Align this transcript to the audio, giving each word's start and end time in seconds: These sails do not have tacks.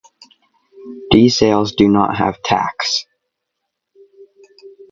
These 1.11 1.37
sails 1.37 1.73
do 1.73 1.87
not 1.87 2.17
have 2.17 2.41
tacks. 2.41 3.05